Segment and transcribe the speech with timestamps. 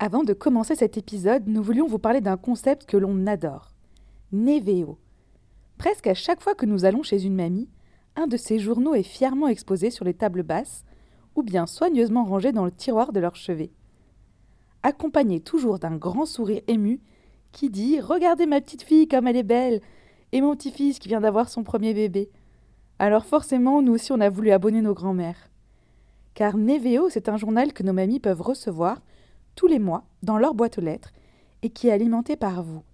[0.00, 3.72] Avant de commencer cet épisode, nous voulions vous parler d'un concept que l'on adore.
[4.30, 4.96] Neveo.
[5.76, 7.68] Presque à chaque fois que nous allons chez une mamie,
[8.14, 10.84] un de ces journaux est fièrement exposé sur les tables basses
[11.34, 13.72] ou bien soigneusement rangé dans le tiroir de leur chevet.
[14.84, 17.00] Accompagné toujours d'un grand sourire ému
[17.50, 19.80] qui dit Regardez ma petite fille comme elle est belle
[20.30, 22.30] et mon petit-fils qui vient d'avoir son premier bébé.
[23.00, 25.50] Alors forcément, nous aussi on a voulu abonner nos grands-mères.
[26.34, 29.00] Car Neveo, c'est un journal que nos mamies peuvent recevoir
[29.58, 31.10] tous les mois dans leur boîte aux lettres
[31.62, 32.84] et qui est alimenté par vous.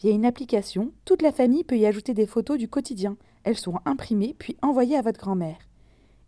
[0.00, 3.16] Via une application, toute la famille peut y ajouter des photos du quotidien.
[3.44, 5.58] Elles sont imprimées puis envoyées à votre grand-mère.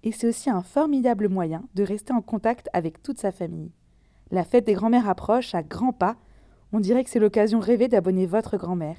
[0.05, 3.73] Et c'est aussi un formidable moyen de rester en contact avec toute sa famille.
[4.31, 6.15] La fête des grands-mères approche à grands pas.
[6.73, 8.99] On dirait que c'est l'occasion rêvée d'abonner votre grand-mère.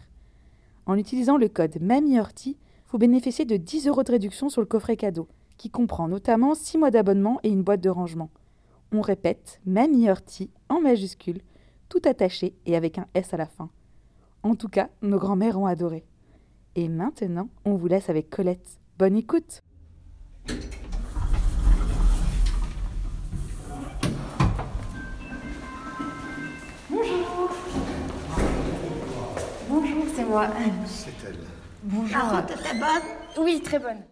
[0.86, 2.58] En utilisant le code MAMIORTI,
[2.90, 6.78] vous bénéficiez de 10 euros de réduction sur le coffret cadeau, qui comprend notamment 6
[6.78, 8.30] mois d'abonnement et une boîte de rangement.
[8.96, 11.42] On répète MAMIORTI en majuscule,
[11.90, 13.72] tout attaché et avec un S à la fin.
[14.44, 16.06] En tout cas, nos grands-mères ont adoré.
[16.76, 18.80] Et maintenant, on vous laisse avec Colette.
[19.00, 19.64] Bonne écoute
[26.88, 27.50] Bonjour.
[29.70, 30.50] Bonjour, c'est moi.
[30.86, 31.40] C'est elle.
[31.82, 32.16] Bonjour.
[32.16, 34.04] La route était bonne Oui, très bonne.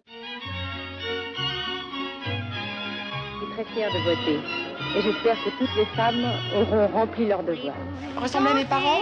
[3.35, 4.60] Je suis très fière de voter.
[4.95, 7.75] Et j'espère que toutes les femmes auront rempli leur devoir.
[8.17, 8.99] Ressemble à mes parents?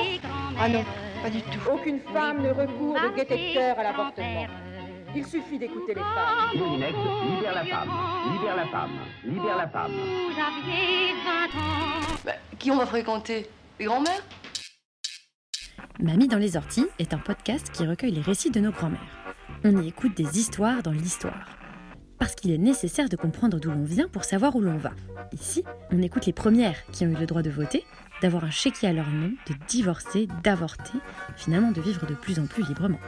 [0.59, 0.85] Ah non,
[1.23, 1.59] pas du tout.
[1.71, 4.47] Aucune femme ne recourt de détecteur à l'avortement.
[5.15, 6.55] Il suffit d'écouter les femmes.
[6.55, 7.89] Moulinex, libère la femme,
[8.31, 8.91] libère la femme,
[9.25, 9.91] libère la femme.
[12.23, 13.49] Bah, qui on va fréquenter?
[13.79, 14.21] Les grands-mères?
[15.99, 19.33] Mamie dans les orties est un podcast qui recueille les récits de nos grands-mères.
[19.63, 21.58] On y écoute des histoires dans l'histoire.
[22.19, 24.91] Parce qu'il est nécessaire de comprendre d'où l'on vient pour savoir où l'on va.
[25.31, 27.85] Ici, on écoute les premières qui ont eu le droit de voter,
[28.21, 30.99] d'avoir un chéquier à leur nom, de divorcer, d'avorter,
[31.37, 32.99] finalement de vivre de plus en plus librement.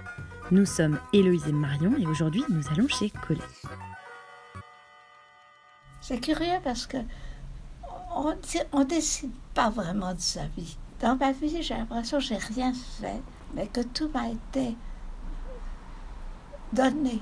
[0.50, 3.44] Nous sommes Héloïse et Marion et aujourd'hui nous allons chez Colette.
[6.00, 6.97] C'est curieux parce que
[8.74, 10.78] on décide pas vraiment de sa vie.
[11.00, 13.22] Dans ma vie, j'ai l'impression que j'ai rien fait,
[13.53, 14.75] mais que tout m'a été
[16.74, 17.22] donné.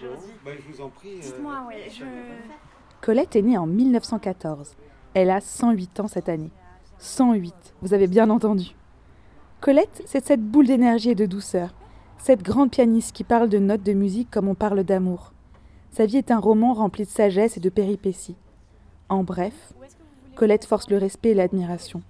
[0.00, 1.20] Je vous en prie.
[1.20, 2.04] Dites-moi, oui, je...
[3.00, 4.76] Colette est née en 1914.
[5.14, 6.50] Elle a 108 ans cette année.
[6.98, 8.76] 108, vous avez bien entendu.
[9.60, 11.74] Colette, c'est cette boule d'énergie et de douceur,
[12.18, 15.32] cette grande pianiste qui parle de notes de musique comme on parle d'amour.
[15.90, 18.36] Sa vie est un roman rempli de sagesse et de péripéties.
[19.08, 19.72] En bref,
[20.36, 22.02] Colette force le respect et l'admiration.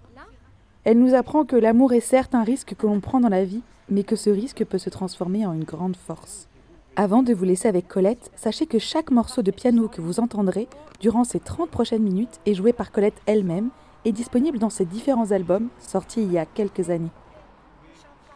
[0.85, 3.63] Elle nous apprend que l'amour est certes un risque que l'on prend dans la vie,
[3.89, 6.49] mais que ce risque peut se transformer en une grande force.
[6.97, 10.69] Avant de vous laisser avec Colette, sachez que chaque morceau de piano que vous entendrez
[11.01, 13.71] durant ces 30 prochaines minutes est joué par Colette elle-même
[14.05, 17.11] et disponible dans ses différents albums sortis il y a quelques années.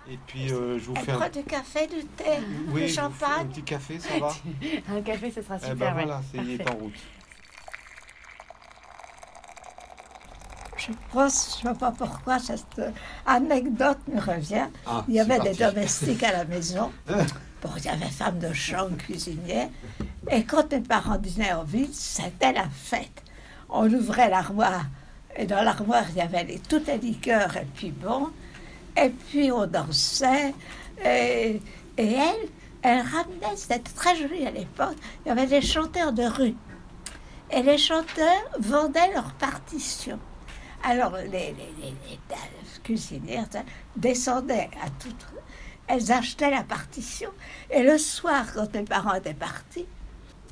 [0.08, 1.18] Et puis, euh, je vous fais un...
[1.18, 2.24] prend du café, du thé,
[2.70, 3.48] Oui, fais un champagne.
[3.48, 4.32] petit café, ça va
[4.96, 5.76] Un café, ce sera Eh super.
[5.76, 6.04] ben ouais.
[6.04, 6.74] voilà, c'est il est Parfait.
[6.78, 6.94] en route.
[10.76, 12.80] Je pense, je ne sais pas pourquoi, cette
[13.26, 14.66] anecdote me revient.
[14.86, 15.74] Ah, Il y avait des parti.
[15.74, 16.92] domestiques à la maison.
[17.76, 19.68] Il y avait femme de chambre, cuisinière.
[20.30, 23.22] Et quand mes parents dînaient en ville, c'était la fête.
[23.68, 24.84] On ouvrait l'armoire.
[25.36, 28.30] Et dans l'armoire, il y avait les, toutes les liqueurs et puis bon.
[28.96, 30.54] Et puis on dansait.
[31.04, 31.60] Et,
[31.98, 32.48] elle,
[32.82, 36.54] elle ramenait, c'était très joli à l'époque, il y avait des chanteurs de rue.
[37.50, 40.18] Et les chanteurs vendaient leurs partitions.
[40.82, 41.54] Alors, les,
[42.82, 43.48] cuisinières
[43.96, 45.26] descendaient à toutes.
[45.88, 47.30] Elles achetaient la partition.
[47.70, 49.86] Et le soir, quand mes parents étaient partis,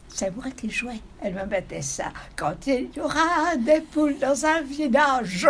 [0.09, 1.01] c'est moi qui jouais.
[1.21, 2.13] Elle me mettait ça.
[2.37, 5.49] Quand il y aura des poules dans un village,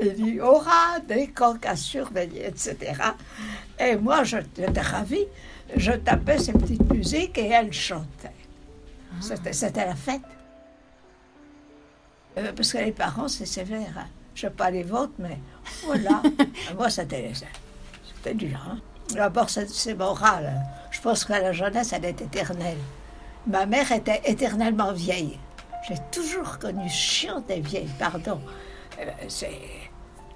[0.00, 2.76] il y aura des coqs à surveiller, etc.
[3.80, 5.26] Et moi, je- j'étais ravie.
[5.74, 8.30] Je tapais ces petites musiques et elle chantait.
[9.20, 10.20] C'était, c'était la fête.
[12.38, 13.94] Euh, parce que les parents, c'est sévère.
[13.98, 14.06] hein.
[14.34, 15.38] Je ne sais pas les vôtres, mais
[15.84, 16.22] voilà.
[16.76, 17.32] Moi, c'était,
[18.14, 18.58] c'était dur.
[18.70, 18.78] hein.
[19.14, 20.62] D'abord, c'est, c'est moral.
[20.90, 22.78] Je pense que la jeunesse, elle est éternelle.
[23.46, 25.38] Ma mère était éternellement vieille.
[25.86, 28.40] J'ai toujours connu chiante et vieille, pardon.
[28.98, 29.60] Euh, c'est.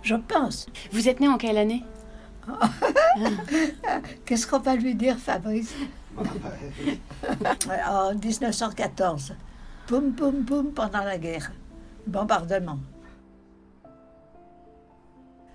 [0.03, 0.67] Je pense.
[0.93, 1.85] Vous êtes né en quelle année?
[4.25, 5.75] Qu'est-ce qu'on va lui dire, Fabrice?
[7.89, 9.35] En 1914.
[9.89, 11.53] Boum, boum, boum, pendant la guerre.
[12.07, 12.79] Bombardement.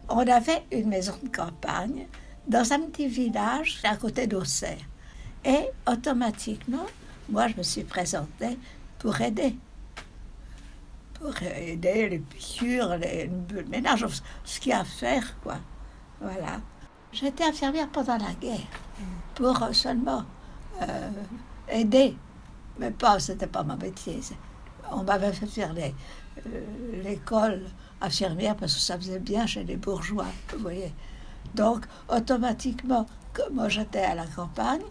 [0.10, 2.08] On avait une maison de campagne
[2.48, 4.78] dans un petit village à côté d'Auxerre.
[5.44, 6.86] Et automatiquement,
[7.30, 8.58] moi, je me suis présentée
[9.00, 9.56] pour aider.
[11.16, 14.06] pour aider les piqûres, les, le ménage,
[14.44, 15.58] ce qu'il y a à faire, quoi.
[16.22, 16.62] Voilà.
[17.12, 18.68] J'étais infirmière pendant la guerre,
[19.36, 20.24] pour seulement
[20.82, 21.10] euh,
[21.70, 22.16] aider,
[22.78, 24.20] mais pas, c'était pas ma métier.
[24.92, 27.62] On m'avait fait faire euh, l'école
[28.02, 30.94] infirmière parce que ça faisait bien chez les bourgeois, vous voyez.
[31.56, 34.84] Donc, automatiquement, comme j'étais à la campagne,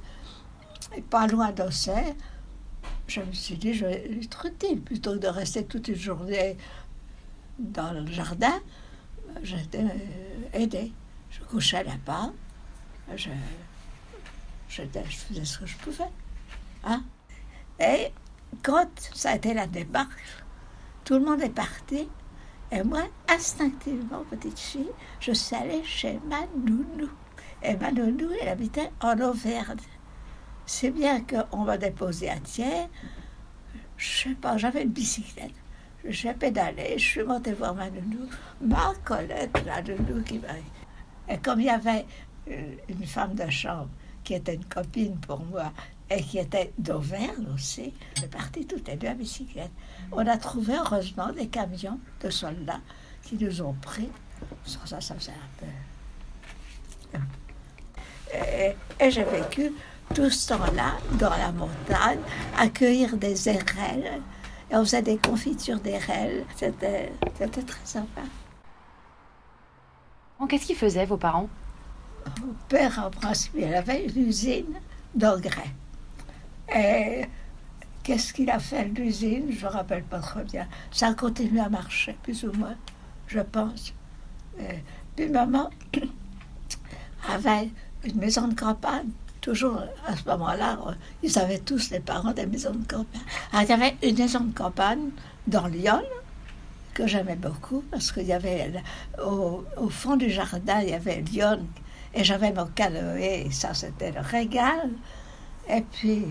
[0.96, 2.14] et pas loin d'Auxerre,
[3.06, 6.56] je me suis dit, je vais être utile plutôt que de rester toute une journée
[7.58, 8.60] dans le jardin.
[9.42, 9.88] J'étais euh,
[10.54, 10.92] aidée.
[11.30, 12.32] Je couchais là-bas.
[13.14, 13.28] Je,
[14.68, 16.10] je, faisais ce que je pouvais.
[16.84, 17.02] Hein?
[17.78, 18.10] Et
[18.62, 20.42] quand ça a été la démarche,
[21.04, 22.08] tout le monde est parti.
[22.74, 24.90] Et moi, instinctivement, petite fille,
[25.20, 27.08] je suis allée chez ma nounou.
[27.62, 29.78] Et ma nounou, elle habitait en Auvergne.
[30.66, 32.88] C'est bien qu'on m'a déposé à Thiers.
[33.96, 35.54] Je sais pas, j'avais une bicyclette.
[36.04, 38.28] J'ai pédalé, je suis montée voir ma nounou,
[38.60, 40.48] ma Colette, la nounou qui m'a...
[41.32, 42.04] Et comme il y avait
[42.50, 43.88] euh, une femme de chambre
[44.24, 45.72] qui était une copine pour moi
[46.10, 47.92] et qui était d'Auvergne aussi,
[48.22, 49.70] est partis toutes les deux à bicyclette.
[50.12, 52.80] On a trouvé heureusement des camions de soldats
[53.22, 54.10] qui nous ont pris.
[54.66, 55.66] Ça, ça, ça faisait un peu...
[58.36, 59.72] Et, et j'ai vécu
[60.14, 62.18] tout ce temps-là, dans la montagne,
[62.58, 64.20] accueillir des érelles.
[64.70, 66.44] Et on faisait des confitures d'érelles.
[66.56, 67.12] C'était,
[67.50, 68.22] très sympa.
[70.48, 71.48] Qu'est-ce qu'ils faisaient, vos parents?
[72.40, 74.74] Mon père, en principe, il avait une usine
[75.14, 75.70] d'engrais.
[76.72, 77.24] Et
[78.02, 79.46] qu'est-ce qu'il a fait, l'usine?
[79.50, 80.66] Je ne me rappelle pas très bien.
[80.90, 82.76] Ça a continué à marcher, plus ou moins,
[83.26, 83.92] je pense.
[84.58, 84.82] Et
[85.16, 85.70] puis maman
[87.28, 87.70] avait
[88.04, 89.08] une maison de campagne
[89.44, 90.78] toujours à ce moment-là,
[91.22, 93.20] ils avaient tous les parents des maisons de campagne.
[93.52, 95.10] Il y avait une maison de campagne
[95.46, 96.02] dans Lyon
[96.94, 98.72] que j'aimais beaucoup parce qu'il y avait
[99.22, 101.60] au, fond du jardin, il y avait Lyon
[102.14, 104.90] et j'avais mon canoë et ça c'était le régal.
[105.68, 106.24] Et puis,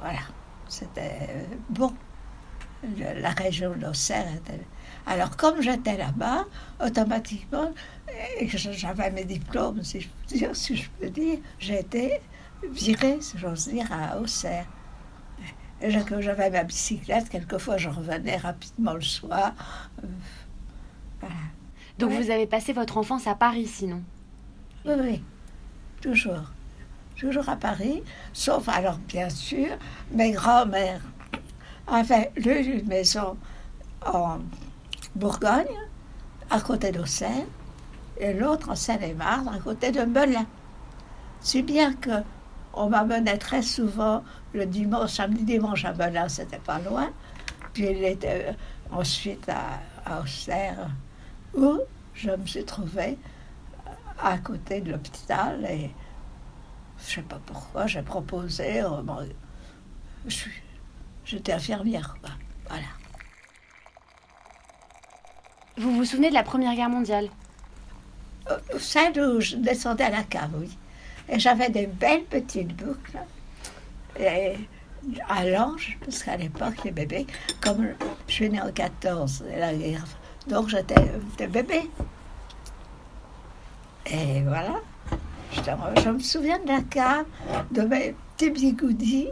[0.00, 0.20] voilà,
[0.68, 1.92] c'était bon.
[2.98, 4.60] La région d'Auxerre était
[5.06, 6.44] alors, comme j'étais là-bas,
[6.84, 7.72] automatiquement,
[8.40, 12.20] j'avais mes diplômes, si je peux dire, si je peux dire j'ai été
[12.70, 14.66] virée, si j'ose dire, à Auxerre.
[15.82, 19.52] J'avais ma bicyclette, quelquefois je revenais rapidement le soir.
[20.02, 20.06] Euh,
[21.20, 21.34] voilà.
[21.98, 24.02] Donc vous avez passé votre enfance à Paris, sinon?
[24.86, 25.22] Oui, oui,
[26.00, 26.53] toujours.
[27.16, 28.02] Toujours à Paris,
[28.32, 29.68] sauf alors bien sûr,
[30.10, 31.00] mes grands-mères
[31.86, 33.36] avaient l'une une maison
[34.04, 34.38] en
[35.14, 35.78] Bourgogne,
[36.50, 37.46] à côté d'Auxerre,
[38.18, 40.46] et l'autre en Seine-et-Marne, à côté de Melun.
[41.40, 42.22] Si bien que
[42.76, 47.10] on m'amenait très souvent le dimanche, samedi, dimanche à Melun, c'était pas loin.
[47.72, 50.90] Puis il était euh, ensuite à, Auxerre,
[51.54, 51.78] où
[52.14, 53.16] je me suis trouvée
[54.22, 55.90] à côté de l'hôpital et
[57.06, 58.82] je sais pas pourquoi, j'ai proposé.
[58.82, 59.02] Euh,
[61.24, 62.30] j'étais infirmière, quoi.
[62.68, 62.86] Voilà.
[65.76, 67.28] Vous vous souvenez de la Première Guerre mondiale?
[68.50, 70.76] Euh, Celle où je descendais à la cave, oui.
[71.28, 73.18] Et j'avais des belles petites boucles.
[74.18, 74.54] Et
[75.28, 77.26] à l'ange, parce qu'à l'époque, les bébés,
[77.60, 77.88] comme
[78.28, 80.04] je suis née en 14, la guerre,
[80.46, 80.94] donc j'étais
[81.48, 81.90] bébé.
[84.06, 84.74] Et voilà.
[85.64, 87.26] Je, me souviens de la cave,
[87.70, 89.28] de mes petits bigoudis,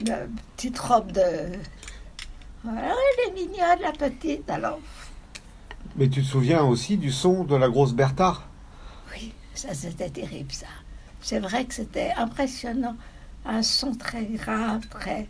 [0.00, 0.14] de
[0.56, 1.52] petite robe de.
[2.64, 4.48] Voilà, elle est mignonne, la petite.
[4.50, 4.78] Alors,
[5.96, 8.38] mais tu te souviens aussi du son de la grosse Bertha?
[9.12, 10.66] Oui, ça c'était terrible ça.
[11.20, 12.96] C'est vrai que c'était impressionnant.
[13.44, 15.26] Un son très grave, très...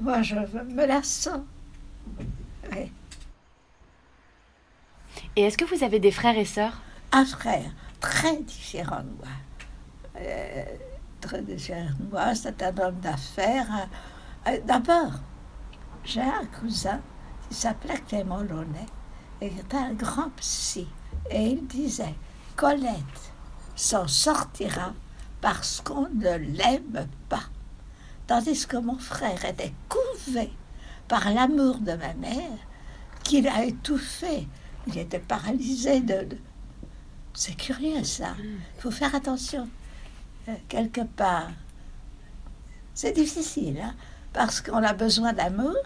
[0.00, 1.42] Moi, je me la sens.
[2.72, 2.90] Oui.
[5.36, 6.80] Et est-ce que vous avez des frères et sœurs?
[7.12, 9.28] Un frère, très différent de moi.
[9.28, 10.09] Euh, très différent de
[12.10, 13.88] moi, c'est un homme d'affaires.
[14.46, 15.12] Euh, d'abord,
[16.04, 17.00] j'ai un cousin
[17.48, 18.86] qui s'appelait Clément Launay
[19.40, 20.86] est un grand psy.
[21.30, 22.14] Et il disait,
[22.56, 23.32] Colette
[23.74, 24.92] s'en sortira
[25.40, 27.44] parce qu'on ne l'aime pas.
[28.26, 30.50] Tandis que mon frère était couvé
[31.08, 32.58] par l'amour de ma mère,
[33.24, 34.46] qu'il a étouffé.
[34.86, 36.28] Il était paralysé de...
[37.34, 38.34] C'est curieux ça.
[38.38, 39.68] Il faut faire attention.
[40.48, 41.50] Euh, quelque part,
[42.94, 43.94] c'est difficile, hein,
[44.32, 45.76] parce qu'on a besoin d'amour,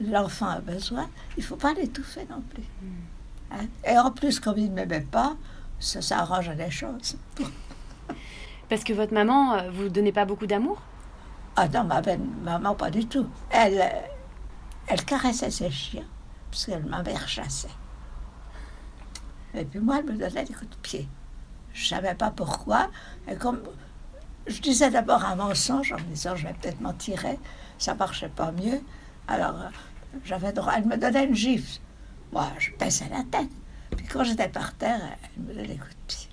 [0.00, 2.62] l'enfant a besoin, il ne faut pas l'étouffer non plus.
[2.62, 3.52] Hmm.
[3.52, 3.66] Hein?
[3.86, 5.36] Et en plus, comme il ne m'aimait pas,
[5.78, 7.16] ça, ça arrange les choses.
[8.68, 10.80] Parce que votre maman, euh, vous donnez pas beaucoup d'amour?
[11.56, 12.00] Ah non, ma
[12.42, 13.26] maman, pas du tout.
[13.50, 13.84] Elle,
[14.86, 16.06] elle caressait ses chiens,
[16.50, 17.68] parce que ma mère chassait.
[19.54, 21.08] Et puis moi, elle me donnait des coups de pied.
[21.74, 22.88] Je ne savais pas pourquoi.
[23.30, 23.60] Et comme
[24.46, 27.38] je disais d'abord un mensonge en me disant je vais peut-être m'en tirer,
[27.78, 28.80] ça marchait pas mieux.
[29.28, 29.68] Alors euh,
[30.24, 31.80] j'avais droit, elle me donnait une gifle.
[32.32, 33.50] Moi, je baissais la tête.
[33.96, 36.28] Puis quand j'étais par terre, elle me donnait des coups de pied.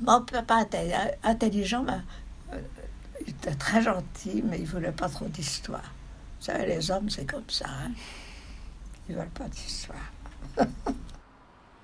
[0.00, 1.92] Mon papa était intelligent, mais,
[2.52, 2.60] euh,
[3.26, 5.92] il était très gentil, mais il voulait pas trop d'histoire.
[6.38, 7.66] Vous savez, les hommes, c'est comme ça.
[7.68, 7.90] Hein?
[9.08, 10.12] Ils veulent pas d'histoire.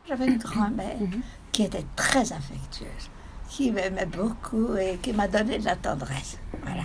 [0.09, 1.23] J'avais une grand-mère mhm.
[1.51, 3.11] qui était très affectueuse,
[3.49, 6.39] qui m'aimait beaucoup et qui m'a donné de la tendresse.
[6.63, 6.85] Voilà.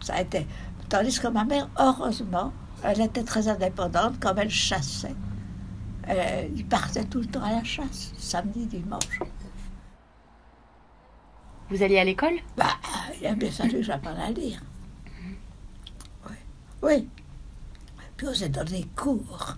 [0.00, 0.46] Ça a été.
[0.88, 2.52] Tandis que ma mère, heureusement,
[2.82, 5.14] elle était très indépendante comme elle chassait.
[6.04, 9.20] Elle, il partait tout le temps à la chasse, samedi, dimanche.
[11.68, 12.38] Vous alliez à l'école?
[12.56, 12.78] Bah,
[13.20, 14.62] il a bien fallu que j'apprenne à lire.
[16.26, 16.36] Oui.
[16.82, 17.08] Oui.
[18.16, 19.56] Puis on s'est dans des cours.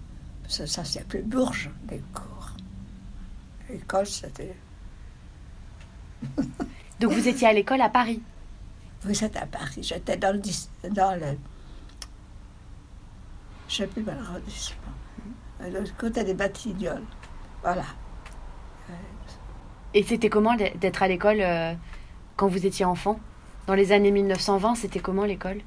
[0.49, 2.51] Ça, ça c'est plus bourge, des cours.
[3.69, 4.57] L'école, c'était.
[7.01, 8.23] Donc vous étiez à l'école à Paris
[9.07, 9.83] Oui, c'était à Paris.
[9.83, 10.41] J'étais dans le.
[10.91, 11.37] Dans le
[13.71, 14.77] je sais plus l'arrondissement.
[15.61, 17.05] De côté des Batignolles.
[17.63, 17.85] Voilà.
[19.95, 21.75] Et c'était comment d'être à l'école euh,
[22.37, 23.21] quand vous étiez enfant?
[23.69, 25.61] Dans les années 1920, c'était comment l'école?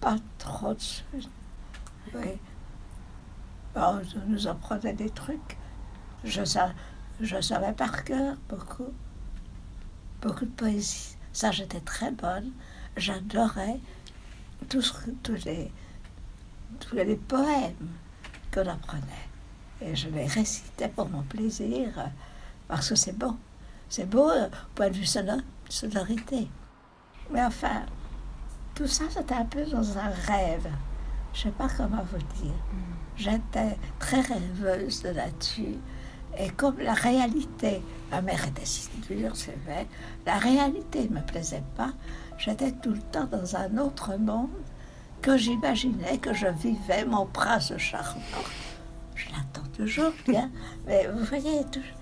[0.00, 0.78] Pas trop de
[2.14, 2.38] Oui.
[3.74, 5.56] Bon, on nous apprenait des trucs.
[6.24, 6.42] Je,
[7.20, 8.92] je savais par cœur beaucoup.
[10.20, 11.16] Beaucoup de poésie.
[11.32, 12.52] Ça, j'étais très bonne.
[12.96, 13.80] J'adorais
[14.68, 15.72] tous, tous, les,
[16.80, 17.88] tous les poèmes
[18.52, 19.28] qu'on apprenait.
[19.80, 21.88] Et je les récitais pour mon plaisir,
[22.68, 23.36] parce que c'est bon.
[23.88, 25.06] C'est beau, au point de vue
[25.68, 26.48] sonorité.
[27.30, 27.82] Mais enfin,
[28.74, 30.68] tout ça, c'était un peu dans un rêve.
[31.34, 32.54] Je ne sais pas comment vous dire.
[33.16, 35.76] J'étais très rêveuse de là-dessus.
[36.38, 39.86] Et comme la réalité, ma mère était si dure, c'est vrai,
[40.26, 41.92] la réalité ne me plaisait pas,
[42.38, 44.48] j'étais tout le temps dans un autre monde
[45.20, 48.22] que j'imaginais que je vivais mon prince charmant.
[49.14, 50.50] Je l'attends toujours bien,
[50.86, 52.01] mais vous voyez, toujours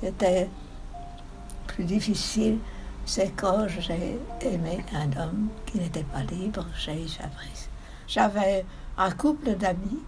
[0.00, 0.48] qui était
[1.66, 2.58] plus difficile,
[3.04, 7.68] c'est quand j'ai aimé un homme qui n'était pas libre, j'ai eu Fabrice.
[8.08, 8.64] J'avais
[8.98, 10.02] un couple d'amis,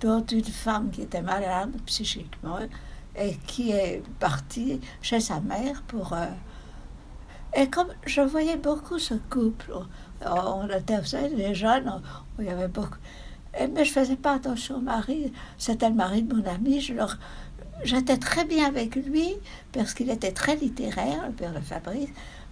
[0.00, 2.58] dont une femme qui était malade psychiquement
[3.16, 6.12] et qui est partie chez sa mère pour...
[6.12, 6.26] Euh,
[7.54, 9.72] et comme je voyais beaucoup ce couple,
[10.24, 12.02] on était, vous savez, les jeunes,
[12.38, 12.98] il y avait beaucoup...
[13.58, 17.18] mais je faisais pas attention au mari, c'était le mari de mon ami, je leur
[17.84, 19.34] J'étais très bien avec lui
[19.72, 22.08] parce qu'il était très littéraire, le père de Fabrice,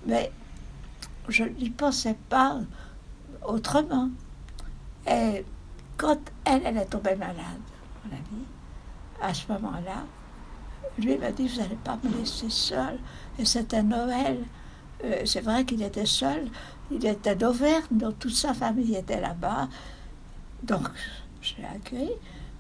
[0.07, 0.31] mais
[1.29, 2.61] je n'y pensais pas
[3.47, 4.11] autrement.
[5.07, 5.45] Et
[5.97, 7.61] quand elle, elle est tombée malade,
[8.05, 8.17] mon
[9.27, 10.05] à ce moment-là,
[10.99, 12.99] lui m'a dit, vous n'allez pas me laisser seule.
[13.39, 14.39] Et c'était Noël.
[15.05, 16.49] Euh, c'est vrai qu'il était seul.
[16.91, 19.69] Il était d'Auvergne, donc toute sa famille était là-bas.
[20.63, 20.89] Donc,
[21.41, 22.13] je l'ai accueilli.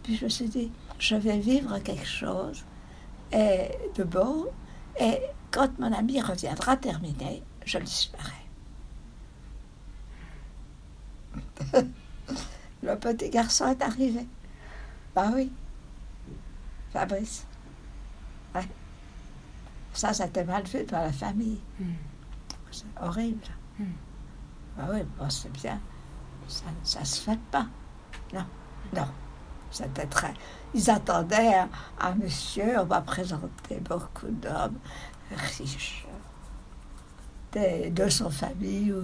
[0.02, 0.70] Puis je me suis dit,
[1.04, 2.64] je vais vivre quelque chose
[3.30, 4.50] et de beau,
[4.98, 5.18] et
[5.50, 8.32] quand mon ami reviendra terminé, je le disparaît.
[12.82, 14.26] le petit garçon est arrivé.
[15.14, 15.52] Bah oui.
[16.90, 17.44] Fabrice.
[18.54, 18.66] Ouais.
[19.92, 21.60] Ça, c'était mal vu dans la famille.
[21.78, 21.92] Hmm.
[22.70, 23.44] C'est horrible.
[23.78, 23.92] Hmm.
[24.76, 25.78] Bah oui, bon, c'est bien.
[26.48, 27.66] Ça ne se fait pas.
[28.32, 28.46] Non,
[28.94, 29.06] non.
[29.74, 30.32] C'était très.
[30.72, 31.66] Ils attendaient
[32.00, 34.78] un, monsieur, on va présenter beaucoup d'hommes
[35.32, 36.06] riches,
[37.52, 39.02] de son famille, ou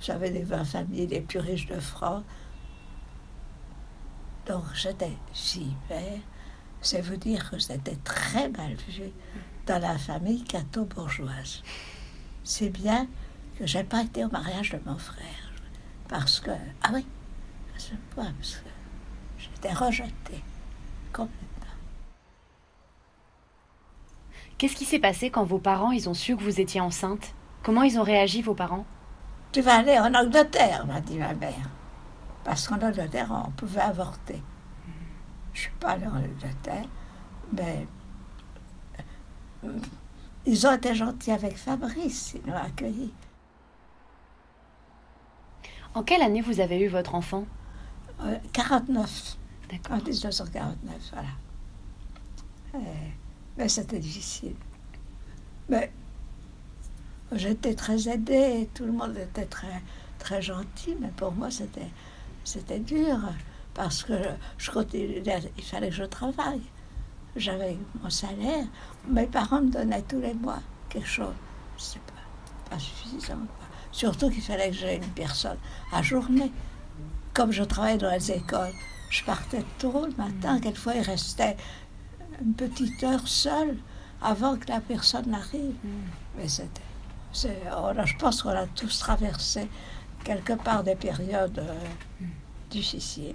[0.00, 2.22] j'avais les 20 familles les plus riches de France.
[4.46, 6.20] Donc j'étais si belle.
[6.80, 9.10] C'est vous dire que c'était très mal vu
[9.66, 11.62] dans la famille catho-bourgeoise.
[12.42, 13.06] C'est bien
[13.58, 15.52] que j'ai pas été au mariage de mon frère.
[16.08, 16.52] Parce que.
[16.82, 17.06] Ah oui,
[17.76, 18.73] ce point, parce que
[21.12, 21.40] Complètement.
[24.58, 27.34] Qu'est-ce qui s'est passé quand vos parents ils ont su que vous étiez enceinte?
[27.62, 28.84] Comment ils ont réagi, vos parents?
[29.52, 31.70] Tu vas aller en Angleterre, m'a dit ma mère.
[32.44, 34.42] Parce qu'en Angleterre, on pouvait avorter.
[35.52, 36.84] Je ne suis pas allée en Angleterre,
[37.52, 37.86] mais
[39.64, 39.78] euh,
[40.44, 43.12] ils ont été gentils avec Fabrice, ils l'ont accueilli.
[45.94, 47.46] En quelle année vous avez eu votre enfant?
[48.22, 49.36] Euh, 49.
[49.74, 49.96] D'accord.
[49.96, 51.28] En 1949, voilà.
[52.74, 52.78] Euh,
[53.56, 54.54] mais c'était difficile.
[55.68, 55.90] Mais
[57.32, 59.82] j'étais très aidée, tout le monde était très,
[60.18, 61.90] très gentil, mais pour moi c'était,
[62.44, 63.18] c'était dur
[63.74, 64.14] parce que
[64.58, 65.22] je continuais,
[65.56, 66.62] il fallait que je travaille.
[67.36, 68.66] J'avais mon salaire,
[69.08, 71.34] mes parents me donnaient tous les mois quelque chose.
[71.76, 73.38] C'est pas, pas suffisant.
[73.90, 75.58] Surtout qu'il fallait que j'aie une personne
[75.92, 76.52] à journée.
[77.32, 78.72] Comme je travaillais dans les écoles,
[79.10, 80.58] je partais tôt le matin.
[80.60, 81.56] Quelquefois, il restait
[82.40, 83.76] une petite heure seule
[84.22, 85.74] avant que la personne n'arrive.
[86.36, 86.80] Mais c'était.
[87.70, 89.68] a- je pense qu'on a tous traversé
[90.24, 92.24] quelque part des périodes euh,
[92.70, 93.34] difficiles.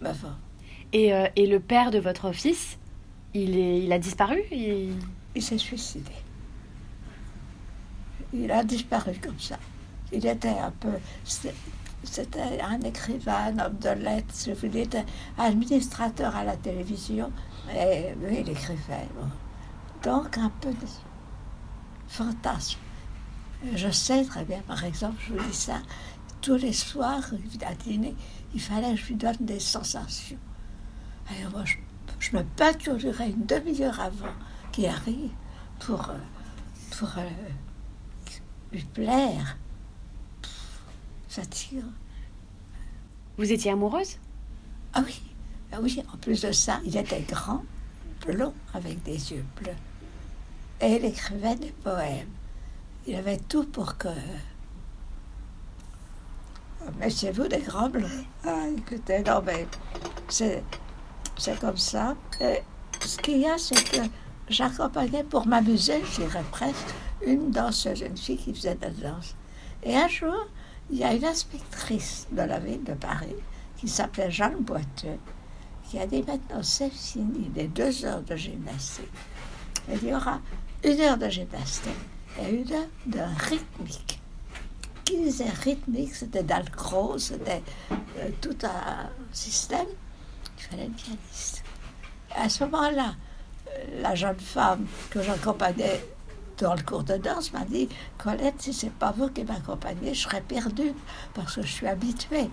[0.00, 0.28] Mais bon,
[0.92, 2.78] Et, euh, et le père de votre fils,
[3.34, 4.40] il, est, il a disparu?
[4.50, 4.96] Il-
[5.34, 6.10] il s'est suicidé.
[8.32, 9.58] Il a disparu comme ça.
[10.12, 10.88] Il était un peu.
[12.02, 15.04] C'était un écrivain, un homme de lettres, je il était
[15.36, 17.30] administrateur à la télévision.
[17.74, 19.08] Et lui, il écrivait.
[20.02, 20.86] Donc, un peu de
[22.08, 22.78] fantasme.
[23.74, 25.82] Je sais très bien, par exemple, je vous dis ça,
[26.40, 27.22] tous les soirs,
[27.66, 28.14] à dîner,
[28.54, 30.38] il fallait que je lui donne des sensations.
[31.28, 31.76] Alors moi, je,
[32.18, 34.32] je me peinturerais une demi-heure avant
[34.72, 35.30] qu'il arrive
[35.78, 36.14] pour, euh,
[36.98, 37.28] pour euh,
[38.72, 39.58] lui plaire.
[41.30, 41.92] Pff, Fatigant.
[43.38, 44.18] Vous étiez amoureuse?
[44.92, 45.22] Ah oui,
[45.72, 47.62] ah oui, en plus de ça, il était grand,
[48.26, 49.76] blond, avec des yeux bleus.
[50.80, 52.28] Et il écrivait des poèmes.
[53.06, 54.08] Il avait tout pour que.
[56.98, 58.24] Mettez-vous des grands bleus.
[58.44, 59.66] Ah, écoutez, non, mais
[60.28, 60.64] c'est,
[61.38, 62.16] c'est comme ça.
[62.40, 62.62] Et
[63.00, 64.00] ce qu'il y a, c'est que
[64.48, 66.94] j'accompagnais pour m'amuser, je dirais presque,
[67.24, 69.36] une danseuse, une fille qui faisait de la danse.
[69.82, 70.48] Et un jour,
[70.90, 73.36] il y a une inspectrice de la ville de Paris
[73.76, 75.18] qui s'appelait Jeanne Boiteux,
[75.88, 79.06] qui a dit maintenant c'est fini les deux heures de gymnastique.
[79.90, 80.40] Il y aura
[80.84, 81.92] une heure de gymnastique
[82.40, 84.20] et une heure de rythmique.
[85.04, 89.86] Qui disait rythmique, c'était Dalcroze, c'était euh, tout un système.
[90.58, 91.64] Il fallait une pianiste.
[92.34, 93.14] À ce moment-là,
[93.68, 96.04] euh, la jeune femme que j'accompagnais
[96.60, 100.20] dans le cours de danse m'a dit Colette, si c'est pas vous qui m'accompagnez, je
[100.20, 100.92] serais perdue
[101.34, 102.50] parce que je suis habituée.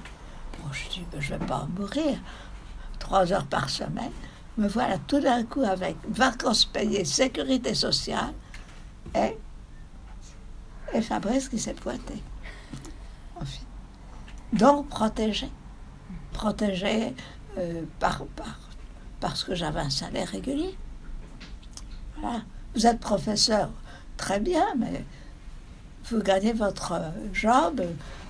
[0.54, 2.18] Bon, je dis ben, Je vais pas mourir.
[3.00, 4.12] Trois heures par semaine.
[4.58, 8.34] Me voilà tout d'un coup avec vacances payées, sécurité sociale
[9.14, 9.38] et,
[10.94, 12.24] et Fabrice qui s'est pointé.
[14.54, 15.50] Donc protégé.
[16.32, 17.14] Protégé
[17.58, 18.58] euh, par, par,
[19.20, 20.76] parce que j'avais un salaire régulier.
[22.20, 22.42] Voilà.
[22.74, 23.70] Vous êtes professeur,
[24.18, 25.04] très bien, mais
[26.10, 27.82] vous gagnez votre euh, job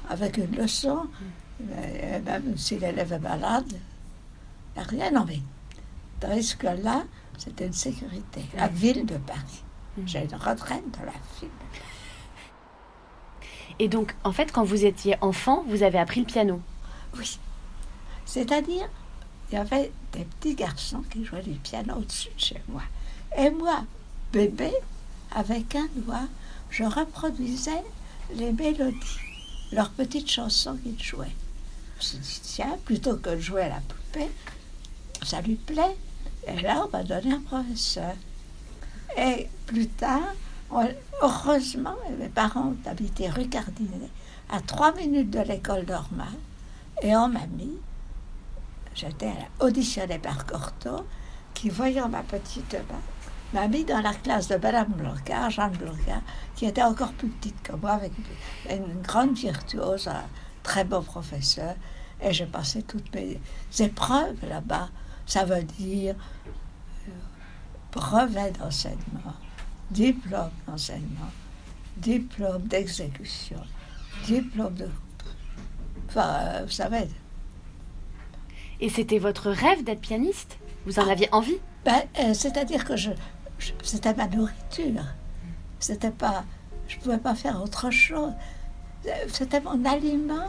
[0.09, 1.07] avec une leçon.
[1.59, 3.71] Et même si l'élève est malade,
[4.75, 5.25] il n'y a rien.
[5.25, 5.39] Mais
[6.19, 7.03] tandis que là,
[7.37, 8.45] c'était une sécurité.
[8.55, 9.63] La ville de Paris.
[10.05, 11.49] J'ai une retraite de la ville.
[13.79, 16.61] Et donc, en fait, quand vous étiez enfant, vous avez appris le piano.
[17.17, 17.39] Oui.
[18.25, 18.89] C'est-à-dire,
[19.49, 22.81] il y avait des petits garçons qui jouaient du piano au-dessus de chez moi.
[23.37, 23.83] Et moi,
[24.31, 24.71] bébé,
[25.37, 26.27] avec un doigt,
[26.71, 27.83] je reproduisais
[28.33, 29.19] les mélodies,
[29.71, 31.35] leurs petites chansons qu'ils jouaient.
[31.99, 34.31] Je me suis dit, tiens, plutôt que de jouer à la poupée,
[35.23, 35.95] ça lui plaît.
[36.47, 38.15] Et là, on m'a donné un professeur.
[39.15, 40.33] Et plus tard,
[41.21, 44.09] heureusement, mes parents habitaient rue Cardinet,
[44.49, 46.27] à trois minutes de l'école normale.
[47.03, 47.77] Et on m'a mis,
[48.95, 51.05] j'étais auditionnée par Cortot,
[51.53, 53.01] qui, voyant ma petite main,
[53.53, 56.21] m'a mis dans la classe de Madame Blancard, Jeanne Blancard,
[56.55, 58.11] qui était encore plus petite que moi, avec
[58.69, 60.23] une, grande virtuose, un
[60.63, 61.75] très bon professeur.
[62.21, 63.39] Et j'ai passé toutes mes
[63.79, 64.89] épreuves là-bas.
[65.25, 66.15] Ça veut dire
[67.07, 67.11] euh,
[67.91, 69.35] brevet d'enseignement,
[69.91, 71.31] diplôme d'enseignement,
[71.97, 73.61] diplôme d'exécution,
[74.25, 74.89] diplôme de...
[76.09, 77.07] Enfin, euh, vous savez,
[78.79, 80.57] Et c'était votre rêve d'être pianiste?
[80.85, 81.57] Vous en aviez envie?
[81.85, 83.11] Ben, euh, c'est-à-dire que je-
[83.83, 85.03] c'était ma nourriture.
[85.79, 86.43] C'était pas,
[86.87, 88.33] je pouvais pas faire autre chose.
[89.05, 90.47] Euh, C'était mon aliment,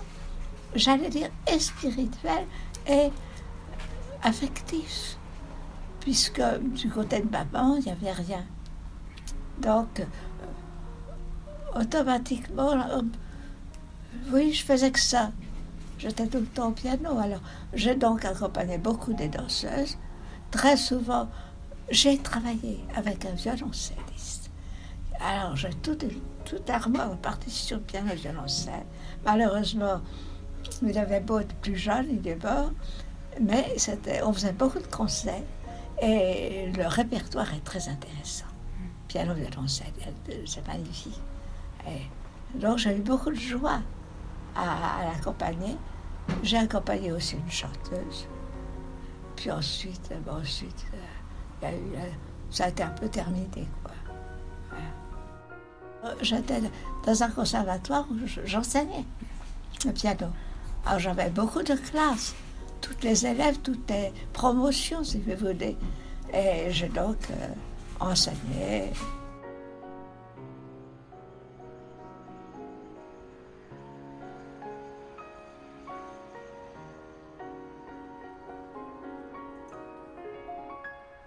[0.75, 2.47] j'allais dire, et spirituel
[2.87, 3.11] et
[4.23, 5.17] affectif.
[6.01, 6.43] Puisque
[6.75, 8.45] du côté de maman, il n'y avait rien.
[9.61, 13.03] Donc, euh, automatiquement, euh,
[14.33, 15.31] oui, je faisais que ça.
[15.99, 17.19] J'étais tout le temps au piano.
[17.19, 17.41] Alors,
[17.75, 19.99] j'ai donc accompagné beaucoup des danseuses.
[20.51, 21.29] Très souvent,
[21.91, 24.51] j'ai travaillé avec un violoncelliste.
[25.21, 25.97] Alors, j'ai tout,
[26.45, 28.87] tout armoire partition piano violoncelle.
[29.25, 30.01] Malheureusement,
[30.83, 32.71] Il avait beau être plus jeune, il est mort,
[33.41, 33.75] mais
[34.23, 35.43] on faisait beaucoup de concerts
[36.01, 38.47] et le répertoire est très intéressant.
[39.09, 39.93] Piano, violoncelle,
[40.47, 41.21] c'est magnifique.
[41.87, 43.81] Et donc j'ai eu beaucoup de joie
[44.55, 45.77] à, l'accompagner.
[46.43, 48.29] J'ai accompagné aussi une chanteuse.
[49.37, 50.87] Puis ensuite, ensuite,
[51.65, 52.11] euh, eu, euh,
[52.51, 53.69] ça a été un peu terminé.
[53.83, 53.95] Quoi.
[56.23, 56.61] J'étais
[57.05, 59.05] dans un conservatoire où j'enseignais
[59.85, 60.27] le piano.
[60.87, 62.35] Alors j'avais beaucoup de classes,
[62.81, 65.77] toutes les élèves, toutes les promotions, si vous voulez.
[66.33, 67.49] Et j'ai donc euh,
[68.01, 68.93] enseigné.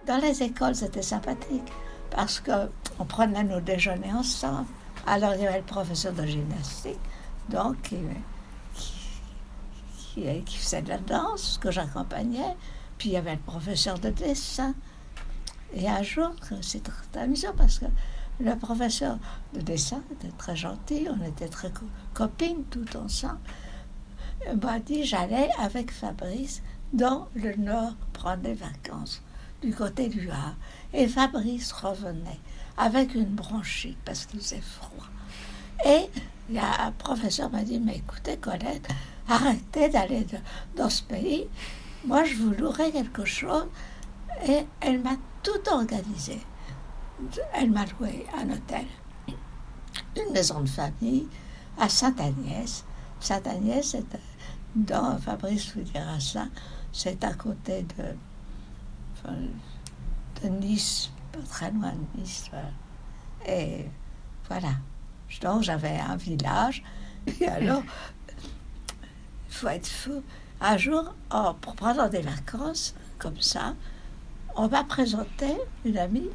[0.06, 1.72] Dans les écoles, c'était sympathique
[2.10, 4.66] parce qu'on prenait nos déjeuners ensemble.
[5.06, 6.98] Alors, il y avait le professeur de gymnastique,
[7.48, 7.96] donc, qui,
[10.58, 12.56] faisait de la danse, que j'accompagnais.
[12.98, 14.74] Puis, il y avait le professeur de dessin.
[15.74, 17.86] Et un jour, c'est très amusant parce que
[18.40, 19.18] le professeur
[19.54, 21.72] de dessin était très gentil, on était très
[22.12, 23.38] copines tout ensemble.
[24.62, 26.62] m'a dit j'allais avec Fabrice
[26.92, 29.22] dans le Nord prendre des vacances,
[29.62, 30.56] du côté du Havre.
[30.92, 32.40] Et Fabrice revenait
[32.76, 35.06] avec une bronchite parce qu'il faisait froid.
[35.84, 36.08] Et
[36.50, 38.88] le professeur m'a dit, mais écoutez Colette,
[39.28, 40.26] arrêtez d'aller
[40.76, 41.46] dans ce pays.
[42.04, 43.66] Moi, je vous louerai quelque chose.
[44.48, 46.40] Et elle m'a tout organisé.
[47.54, 48.86] Elle m'a loué un hôtel,
[49.28, 51.28] une maison de famille
[51.78, 52.84] à Sainte-Agnès.
[53.20, 54.04] Sainte-Agnès, c'est
[54.74, 56.46] dans Fabrice vous dira ça,
[56.92, 58.04] c'est à côté de,
[59.30, 62.50] de Nice, pas très loin de Nice.
[63.46, 63.86] Et
[64.48, 64.74] voilà.
[65.40, 66.82] Donc j'avais un village.
[67.40, 67.82] Et alors,
[69.48, 70.22] il faut être fou.
[70.60, 73.74] Un jour, oh, pour prendre des vacances, comme ça,
[74.54, 76.28] on m'a présenté, une amie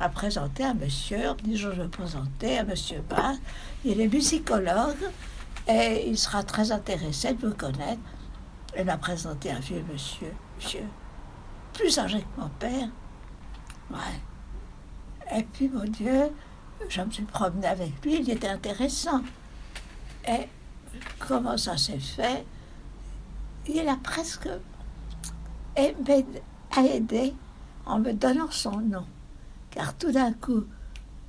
[0.00, 3.34] m'a présenté un monsieur, on dit je vais présenter un monsieur Bas,
[3.84, 5.10] il est musicologue
[5.68, 8.00] et il sera très intéressé de me connaître.
[8.74, 10.84] Elle m'a présenté un vieux monsieur, monsieur,
[11.72, 12.88] plus âgé que mon père.
[13.90, 15.36] Ouais.
[15.36, 16.30] Et puis, mon Dieu,
[16.88, 19.22] je me suis promenée avec lui, il était intéressant.
[20.28, 20.48] Et
[21.18, 22.44] comment ça s'est fait?
[23.66, 24.48] Il a presque
[25.76, 27.34] aidé
[27.86, 29.06] en me donnant son nom.
[29.70, 30.64] Car tout d'un coup,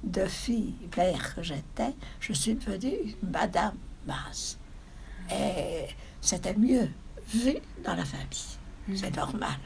[0.04, 3.76] de fille mère que j'étais, je suis devenue Madame
[4.06, 4.58] Masse.
[5.32, 5.88] Et
[6.22, 6.90] c'était mieux
[7.30, 8.58] vu dans la famille.
[8.88, 8.96] Hmm.
[8.96, 9.58] C'est normal.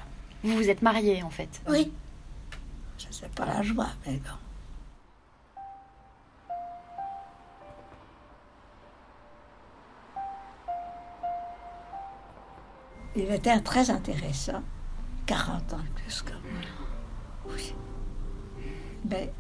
[0.48, 1.92] Vous vous êtes mariée en fait Oui.
[2.98, 4.30] Je sais pas la joie, mais bon.
[13.18, 14.64] Il était très intéressant,
[15.26, 16.32] 40 ans plus que.
[17.50, 17.76] Oui.
[19.10, 19.34] Mais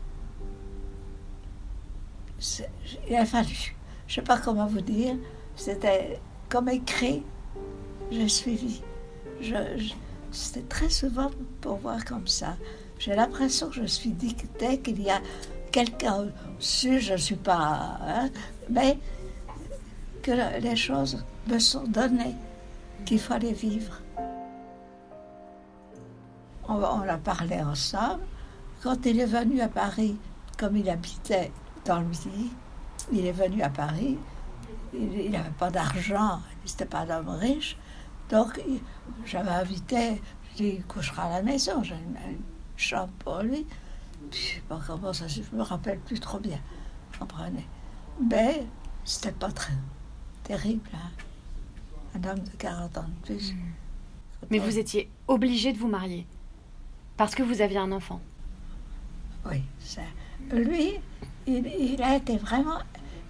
[3.07, 3.75] il a fallu,
[4.07, 5.15] je ne sais pas comment vous dire,
[5.55, 7.23] c'était comme écrit,
[8.11, 8.81] j'ai suivi.
[9.39, 9.53] Je,
[10.31, 12.57] c'était très souvent pour voir comme ça.
[12.99, 15.21] J'ai l'impression que je suis dictée, qu'il y a
[15.71, 17.99] quelqu'un au-dessus, je ne suis pas.
[18.01, 18.29] Hein,
[18.69, 18.97] mais
[20.21, 22.35] que les choses me sont données
[23.05, 24.01] qu'il fallait vivre.
[26.67, 28.23] On, a parlé ensemble.
[28.83, 30.17] Quand il est venu à Paris,
[30.57, 31.51] comme il habitait
[31.85, 32.51] dans le Midi,
[33.13, 34.17] il est venu à Paris.
[34.93, 37.77] Il n'avait pas d'argent, il n'était pas d'homme riche.
[38.29, 38.61] Donc,
[39.25, 40.21] j'avais invité,
[40.57, 42.37] je il couchera à la maison, j'ai une,
[42.75, 43.65] chambre pour lui.
[44.31, 46.59] Je ne sais pas comment ça, je me rappelle plus trop bien,
[47.17, 47.65] comprenez.
[48.29, 48.65] Mais
[49.03, 49.73] c'était pas très
[50.43, 50.89] terrible.
[50.93, 51.09] Hein
[52.17, 53.53] un homme de 40 ans de plus.
[53.53, 53.57] Hmm.
[54.49, 56.25] Mais vous étiez obligé de vous marier
[57.15, 58.21] parce que vous aviez un enfant.
[59.45, 59.63] Oui,
[60.51, 60.93] lui,
[61.47, 62.79] il, a été vraiment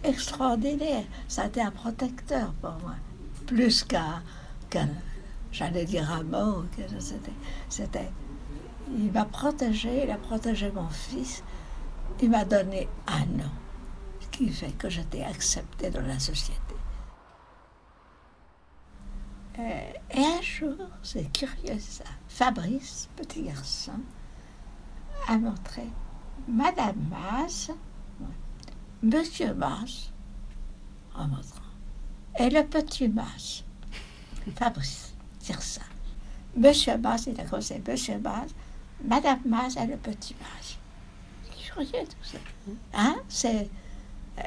[0.03, 1.03] extraordinaire.
[1.27, 2.95] Ça a été un protecteur pour moi,
[3.45, 4.21] plus qu'un,
[5.51, 6.65] j'allais dire un mot.
[7.69, 8.11] C'était,
[8.89, 11.43] il m'a protégé, il a protégé mon fils.
[12.21, 13.51] Il m'a donné un nom,
[14.19, 16.61] ce qui fait que j'étais acceptée dans la société.
[19.59, 23.99] Euh, et un jour, c'est curieux ça, Fabrice, petit garçon,
[25.27, 25.87] a montré
[26.47, 27.71] Madame Masse,
[29.01, 30.11] Monsieur Masse,
[31.15, 31.61] en montrant,
[32.39, 33.63] et le petit Masse.
[34.51, 35.81] Fabrice, dire ça.
[36.55, 38.51] Monsieur Masse, il a commencé Monsieur Masse,
[39.03, 40.77] Madame Masse et le petit Masse.
[41.43, 42.37] C'est curieux tout ça.
[42.93, 43.15] Hein?
[43.27, 43.69] C'est...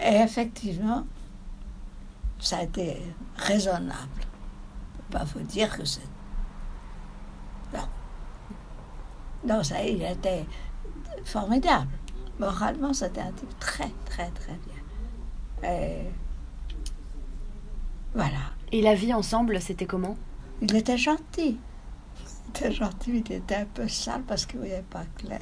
[0.00, 1.04] Et effectivement,
[2.38, 3.02] ça a été
[3.36, 4.22] raisonnable.
[5.10, 6.00] pas vous dire que c'est.
[7.72, 7.88] Non.
[9.46, 10.46] Non, ça, il était
[11.24, 11.90] formidable.
[12.38, 15.70] Moralement, c'était un type très, très, très bien.
[15.70, 16.06] Et
[18.14, 18.52] voilà.
[18.72, 20.16] Et la vie ensemble, c'était comment?
[20.62, 21.58] Il était gentil.
[22.18, 25.40] Il était gentil, il était un peu sale parce qu'il ne voyait pas clair.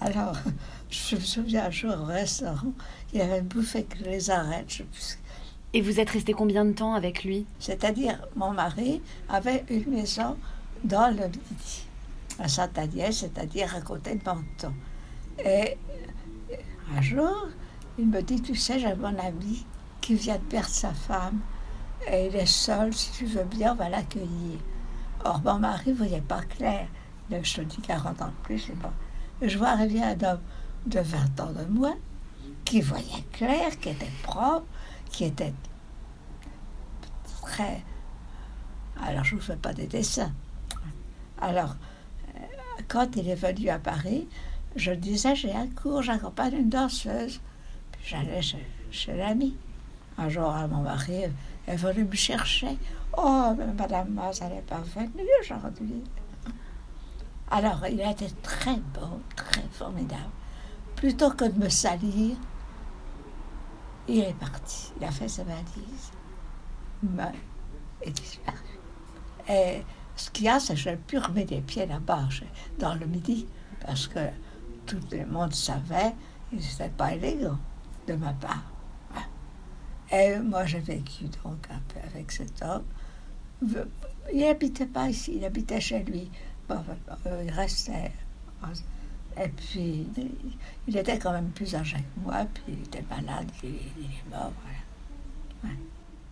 [0.00, 0.36] Alors,
[0.90, 2.72] je me souviens un jour au restaurant,
[3.12, 4.70] il avait bouffé que les arêtes.
[4.70, 4.82] Je...
[5.72, 7.46] Et vous êtes resté combien de temps avec lui?
[7.58, 10.36] C'est-à-dire, mon mari avait une maison
[10.84, 11.86] dans le Midi,
[12.38, 14.72] à Saint-Agnès, c'est-à-dire à côté de Menton.
[15.44, 15.76] Et
[16.96, 17.48] un jour,
[17.98, 19.66] il me dit, tu sais, j'ai mon ami
[20.00, 21.40] qui vient de perdre sa femme
[22.06, 24.58] et il est seul, si tu veux bien, on va l'accueillir.
[25.24, 26.86] Or, mon mari ne voyait pas clair.
[27.30, 28.92] je te dis 40 ans de plus, je pas.
[29.42, 30.40] Je vois arriver un homme
[30.86, 31.96] de 20 ans de moins
[32.64, 34.66] qui voyait clair, qui était propre,
[35.10, 35.52] qui était
[37.42, 37.82] très...
[39.02, 40.32] Alors, je ne vous fais pas des dessins.
[41.40, 41.76] Alors,
[42.34, 42.40] euh,
[42.88, 44.28] quand il est venu à Paris,
[44.74, 47.40] je disais, j'ai un cours, j'accompagne une danseuse.
[47.92, 49.56] Puis j'allais chez, chez l'ami.
[50.18, 51.24] Un jour, mon mari
[51.66, 52.78] est venu me chercher.
[53.16, 56.02] Oh, mais Madame Maz, elle n'est pas venue aujourd'hui.
[57.50, 60.30] Alors, il a été très beau, très formidable.
[60.96, 62.36] Plutôt que de me salir,
[64.08, 64.92] il est parti.
[65.00, 66.12] Il a fait sa valise,
[67.02, 67.32] mais
[68.02, 68.56] est disparu.
[69.48, 69.82] Et
[70.16, 72.28] ce qu'il y a, c'est que je n'ai pu remettre les pieds là-bas,
[72.78, 73.46] dans le midi,
[73.84, 74.20] parce que
[74.86, 76.14] tout le monde savait
[76.52, 77.58] ce n'était pas élégant
[78.06, 78.62] de ma part.
[80.12, 82.84] Et moi, j'ai vécu donc un peu avec cet homme.
[84.32, 86.30] Il n'habitait pas ici, il habitait chez lui.
[86.68, 86.82] Bon,
[87.26, 88.12] euh, il restait.
[89.38, 90.06] Et puis,
[90.88, 94.52] il était quand même plus âgé que moi, puis il était malade, il, est mort.
[95.62, 95.76] Voilà.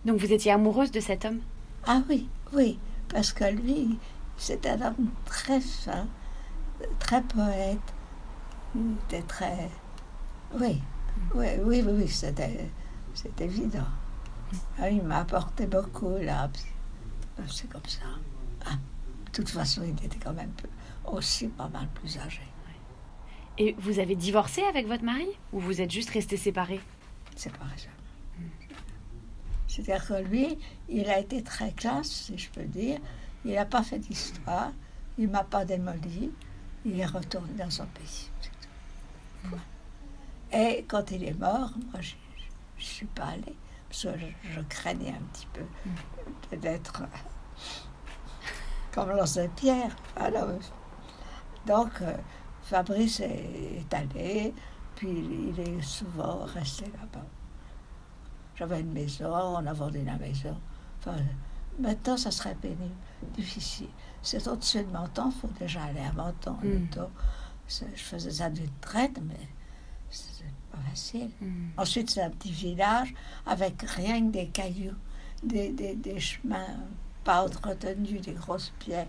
[0.05, 1.39] Donc vous étiez amoureuse de cet homme?
[1.85, 3.99] Ah oui, oui, parce que lui,
[4.37, 6.07] c'était un homme très fin,
[6.99, 7.77] très poète,
[8.75, 9.69] il était très.
[10.59, 10.81] Oui,
[11.35, 12.69] oui, oui, oui, oui c'était
[13.15, 13.87] c'est évident.
[14.79, 16.49] Ah, il m'a apporté beaucoup, là.
[17.47, 18.05] C'est comme ça.
[18.65, 18.77] Ah,
[19.25, 20.51] de toute façon, il était quand même
[21.05, 22.41] aussi pas mal plus âgé.
[23.57, 26.81] Et vous avez divorcé avec votre mari Ou vous êtes juste restés séparés?
[27.35, 27.89] Séparés
[29.67, 30.57] C'est-à-dire que lui,
[30.89, 32.99] il a été très classe, si je peux dire.
[33.45, 34.73] Il n'a pas fait d'histoire.
[35.17, 36.31] Il ne m'a pas démoli.
[36.85, 38.29] Il est retourné dans son pays.
[40.51, 42.17] Et quand il est mort, moi, j'ai
[42.77, 43.55] je suis pas allée,
[43.89, 44.09] parce que
[44.43, 47.03] je, craignais un petit peu d'être
[48.91, 49.95] comme l'ancien Pierre.
[50.15, 50.49] Alors,
[51.65, 52.15] donc, euh,
[52.63, 54.53] Fabrice est, allé,
[54.95, 55.09] puis
[55.49, 57.25] il est souvent resté là-bas.
[58.55, 60.57] J'avais une maison, on a vendu la maison.
[60.99, 61.17] Enfin,
[61.77, 62.95] maintenant, ça serait pénible,
[63.33, 63.89] difficile.
[64.21, 66.57] C'est au-dessus de Menton, il faut déjà aller à Menton.
[66.63, 66.87] Mm.
[67.67, 69.49] Je faisais ça d'une traite, mais
[70.89, 71.29] facile.
[71.41, 71.69] Mm.
[71.77, 73.13] Ensuite, c'est un petit village
[73.45, 74.95] avec rien que des cailloux,
[75.43, 76.77] des, des, des chemins
[77.23, 79.07] pas entretenus, des grosses pierres.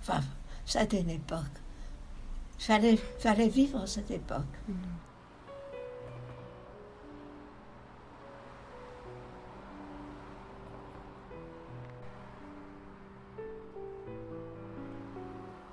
[0.00, 0.20] Enfin,
[0.64, 1.40] c'était une époque.
[2.58, 4.42] Il fallait, fallait vivre cette époque.
[4.68, 4.72] Mm.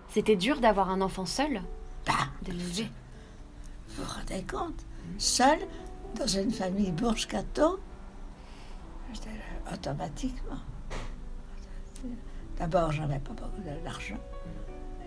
[0.10, 1.62] C'était dur d'avoir un enfant seul
[2.06, 2.13] bah,
[3.96, 4.86] vous vous rendez compte?
[5.18, 5.60] Seule,
[6.18, 7.80] dans une famille bourge-gâteau,
[9.72, 10.60] automatiquement.
[12.58, 14.18] D'abord, j'avais pas beaucoup d'argent.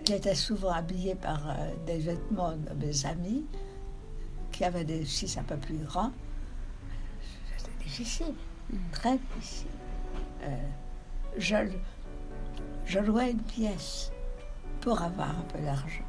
[0.07, 3.45] J'étais souvent habillée par euh, des vêtements de mes amis
[4.53, 6.13] qui avaient des fils un peu plus grands.
[7.57, 8.35] C'était difficile,
[8.71, 8.77] mm.
[8.93, 9.69] très difficile.
[10.43, 10.57] Euh,
[11.37, 11.57] je,
[12.87, 14.11] je louais une pièce
[14.81, 16.05] pour avoir un peu d'argent.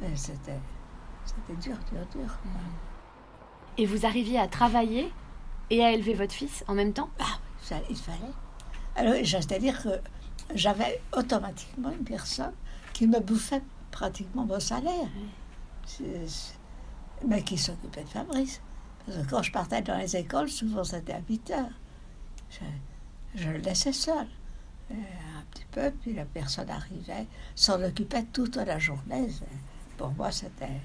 [0.00, 0.60] Mais c'était
[1.26, 2.38] c'était dur, dur, dur.
[3.78, 5.12] Et vous arriviez à travailler
[5.70, 7.10] et à élever votre fils en même temps?
[7.18, 8.32] Ah, ça, il fallait.
[8.94, 10.00] Alors, c'est-à-dire que
[10.54, 12.54] j'avais automatiquement une personne
[12.92, 15.08] qui me bouffait pratiquement mon salaire.
[17.26, 18.60] mais qui s'occupait de Fabrice.
[19.04, 21.70] Parce que quand je partais dans les écoles, souvent c'était à 8 heures.
[23.34, 24.26] Je, le laissais seul.
[24.90, 29.28] Un petit peu, puis la personne arrivait, s'en occupait toute la journée.
[29.96, 30.80] Pour moi, c'était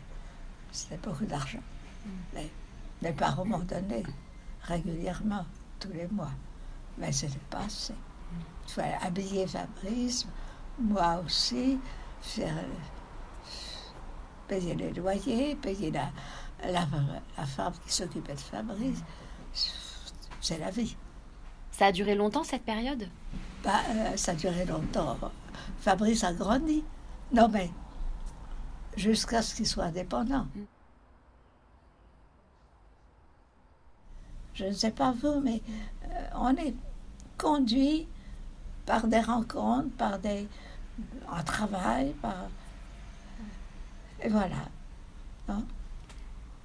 [0.71, 1.59] c'était beaucoup d'argent.
[2.33, 2.51] Les,
[3.01, 4.03] les, parents m'ont donné
[4.63, 5.45] régulièrement,
[5.79, 6.31] tous les mois.
[6.97, 7.93] Mais ce n'était pas assez.
[8.67, 10.27] Il fallait habiller Fabrice,
[10.79, 11.79] moi aussi,
[12.21, 12.53] faire,
[14.47, 16.09] payer les loyers, payer la,
[16.65, 19.03] la, femme qui s'occupait de Fabrice.
[20.39, 20.95] C'est la vie.
[21.71, 23.07] Ça a duré longtemps cette période?
[23.63, 25.17] Bah, euh, Ça a duré longtemps.
[25.79, 26.83] Fabrice a grandi.
[27.33, 27.69] Non mais,
[28.97, 30.47] jusqu'à ce qu'il soit indépendant.
[30.55, 30.61] Mm.
[34.53, 35.61] Je ne sais pas vous, mais
[36.05, 36.75] euh, on est
[37.37, 38.07] conduit
[38.85, 40.47] par des rencontres, par des
[41.31, 42.35] un travail, par
[44.21, 44.55] et voilà.
[45.47, 45.63] Hein?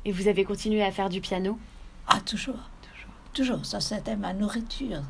[0.05, 1.59] Et vous avez continué à faire du piano?
[2.07, 3.67] Ah toujours, toujours, toujours.
[3.67, 5.03] Ça c'était ma nourriture.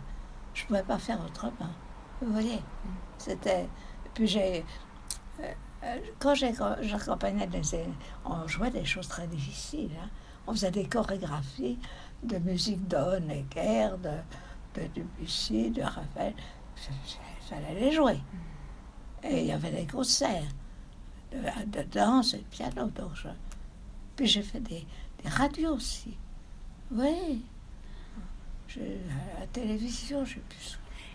[0.55, 1.73] Je ne pouvais pas faire autrement.
[2.23, 2.89] Vous voyez, mm.
[3.19, 3.69] c'était.
[4.15, 4.65] Puis j'ai
[6.19, 7.61] quand j'accompagnais des
[8.25, 9.91] on jouait des choses très difficiles.
[10.03, 10.09] Hein.
[10.47, 11.79] On faisait des chorégraphies
[12.23, 16.35] de musique d'Honegger, de, de Debussy, de Raphaël.
[16.89, 18.21] Il fallait les jouer.
[19.25, 20.45] Et il y avait des concerts
[21.33, 22.87] de, danse et de piano.
[22.87, 23.13] Donc
[24.17, 24.87] Puis j'ai fait des,
[25.23, 26.17] des, radios aussi.
[26.91, 27.45] Oui.
[28.69, 30.57] Je, à la télévision, j'ai pu.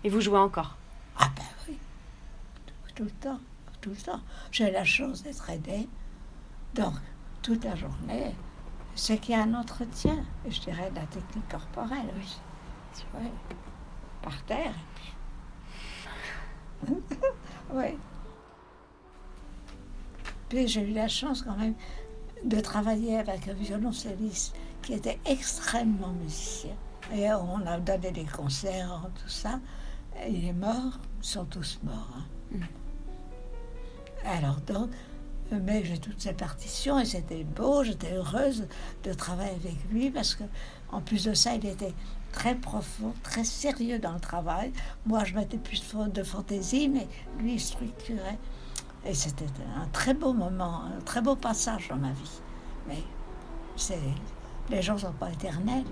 [0.04, 0.76] Et vous jouez encore?
[1.18, 1.78] Ah ben oui.
[2.96, 3.40] Tout, le temps.
[3.82, 4.22] Tout le.
[4.52, 5.90] J'ai la chance d'être aidée.
[6.76, 6.94] Donc,
[7.42, 8.36] toute la journée,
[8.96, 12.14] c'est qu'il y a un entretien, je dirais, de la technique corporelle.
[13.16, 13.28] Oui.
[14.22, 14.74] Par terre.
[17.74, 17.98] oui.
[20.50, 21.76] Puis j'ai eu la chance quand même
[22.44, 26.76] de travailler avec un violoncelliste qui était extrêmement musicien.
[27.14, 29.60] Et on a donné des concerts, tout ça.
[30.28, 32.18] il est mort, ils sont tous morts.
[32.18, 32.26] Hein.
[32.52, 32.81] Mm.
[34.26, 34.90] Alors donc,
[35.52, 38.68] mais j'ai toutes ces partitions et c'était beau, j'étais heureuse
[39.04, 40.44] de travailler avec lui parce que,
[40.92, 41.94] en plus de ça, il était
[42.32, 44.72] très profond, très sérieux dans le travail.
[45.06, 47.08] Moi, je mettais plus de fantaisie, mais
[47.40, 48.38] lui, il structurait.
[49.06, 52.42] Et c'était un très beau moment, un très beau passage dans ma vie.
[52.88, 53.04] Mais
[53.76, 54.00] c'est,
[54.70, 55.84] les gens ne sont pas éternels.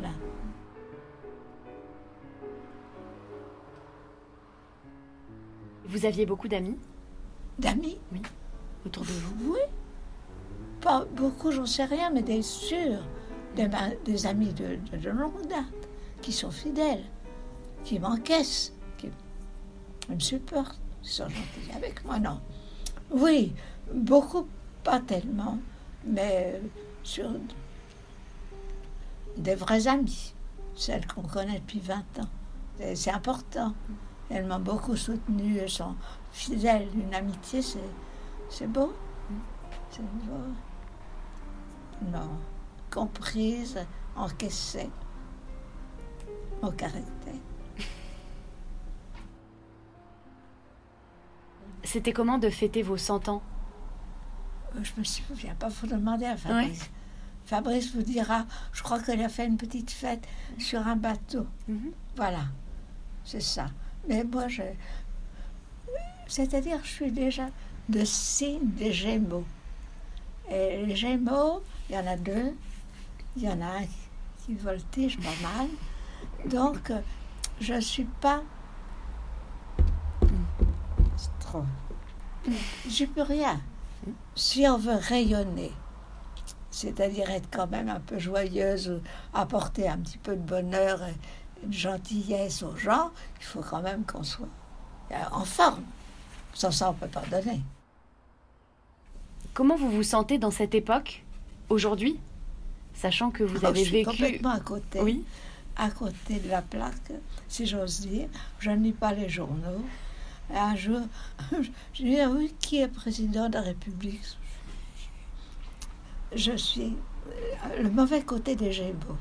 [5.86, 6.78] Vous aviez beaucoup d'amis?
[7.60, 8.22] D'amis Oui
[8.86, 9.60] autour de vous Oui.
[10.82, 13.04] Pas beaucoup, j'en sais rien, mais des sûrs,
[13.56, 15.90] des, amis de, de, longue date,
[16.22, 17.04] qui sont fidèles,
[17.84, 19.10] qui m'encaissent, qui
[20.10, 22.20] me supportent, qui sont gentils avec moi.
[22.20, 22.40] Non.
[23.12, 23.54] Oui,
[23.94, 24.48] beaucoup,
[24.84, 25.58] pas tellement,
[26.06, 26.62] mais
[27.04, 27.30] sur
[29.36, 30.34] des vrais amis,
[30.76, 32.94] celles qu'on connaît depuis 20 ans.
[32.96, 33.74] C'est important.
[34.30, 35.96] Elles m'ont beaucoup soutenue, elles sont
[36.32, 36.88] fidèles.
[36.96, 37.80] Une amitié, c'est
[38.50, 38.94] c'est beau.
[39.92, 40.38] C'est beau.
[42.12, 42.30] Non.
[42.92, 43.78] Comprise,
[44.16, 44.90] encaissée.
[46.62, 47.34] Mon caractère.
[51.84, 53.42] C'était comment de fêter vos 100 ans?
[54.76, 56.90] Euh, Je me souviens pas, faut demander à Fabrice.
[57.46, 60.28] Fabrice vous dira, je crois qu'elle a fait une petite fête
[60.60, 61.48] sur un bateau.
[61.68, 61.92] Mhm.
[62.16, 62.44] Voilà,
[63.24, 63.68] c'est ça.
[64.08, 64.62] Mais moi, je.
[66.30, 67.50] C'est-à-dire, je suis déjà
[67.90, 69.46] de signes des Gémeaux.
[70.50, 72.56] Et les Gémeaux, il y en a deux.
[73.36, 73.86] Il y en a un
[74.46, 75.68] qui voltige pas mal.
[76.46, 76.92] Donc,
[77.60, 78.44] je ne suis pas.
[81.18, 81.64] C'est trop.
[82.88, 83.60] Je peux rien.
[84.36, 85.72] Si on veut rayonner,
[86.70, 89.02] c'est-à-dire être quand même un peu joyeuse
[89.34, 94.06] apporter un petit peu de bonheur et de gentillesse aux gens, il faut quand même
[94.06, 94.48] qu'on soit
[95.32, 95.84] en forme.
[96.54, 97.62] Sans ça, on ne peut pas donner.
[99.54, 101.24] Comment vous vous sentez dans cette époque,
[101.70, 102.20] aujourd'hui,
[102.94, 104.10] sachant que vous oh, avez je vécu...
[104.10, 105.02] complètement à côté.
[105.02, 105.24] Oui.
[105.76, 107.12] À côté de la plaque,
[107.48, 108.28] si j'ose dire.
[108.60, 109.84] Je ne lis pas les journaux.
[110.54, 111.02] un jour,
[111.94, 114.38] je dis, ah oui, qui est président de la République
[116.36, 116.96] Je suis
[117.28, 119.18] euh, le mauvais côté des Gémeaux,